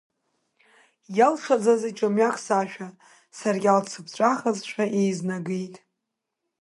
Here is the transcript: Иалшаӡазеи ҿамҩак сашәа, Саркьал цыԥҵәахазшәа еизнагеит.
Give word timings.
Иалшаӡазеи 1.17 1.93
ҿамҩак 1.97 2.35
сашәа, 2.45 2.87
Саркьал 3.37 3.81
цыԥҵәахазшәа 3.89 4.85
еизнагеит. 4.99 5.75